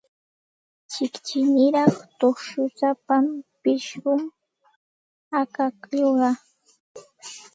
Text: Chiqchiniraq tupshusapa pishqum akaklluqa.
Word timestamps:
Chiqchiniraq 0.91 1.95
tupshusapa 2.19 3.15
pishqum 3.61 4.21
akaklluqa. 5.39 6.29